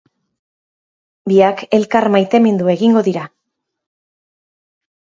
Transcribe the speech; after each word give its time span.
Biak 1.31 1.61
elkar 1.79 2.09
maitemindu 2.17 2.73
egingo 2.77 3.07
dira. 3.11 3.31